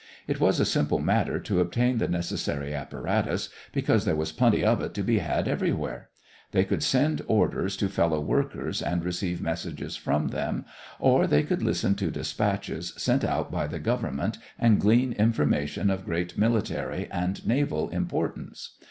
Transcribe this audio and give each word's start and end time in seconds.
It 0.27 0.39
was 0.39 0.59
a 0.59 0.65
simple 0.65 0.97
matter 0.97 1.39
to 1.41 1.59
obtain 1.59 1.99
the 1.99 2.07
necessary 2.07 2.73
apparatus, 2.73 3.49
because 3.71 4.03
there 4.03 4.15
was 4.15 4.31
plenty 4.31 4.65
of 4.65 4.81
it 4.81 4.95
to 4.95 5.03
be 5.03 5.19
had 5.19 5.47
everywhere. 5.47 6.09
They 6.53 6.63
could 6.65 6.81
send 6.81 7.21
orders 7.27 7.77
to 7.77 7.87
fellow 7.87 8.19
workers 8.19 8.81
and 8.81 9.03
receive 9.05 9.43
messages 9.43 9.97
from 9.97 10.29
them, 10.29 10.65
or 10.97 11.27
they 11.27 11.43
could 11.43 11.61
listen 11.61 11.93
to 11.97 12.09
dispatches 12.09 12.95
sent 12.97 13.23
out 13.23 13.51
by 13.51 13.67
the 13.67 13.77
government 13.77 14.39
and 14.57 14.81
glean 14.81 15.13
information 15.13 15.91
of 15.91 16.05
great 16.05 16.35
military 16.35 17.07
and 17.11 17.45
naval 17.45 17.87
importance. 17.89 18.77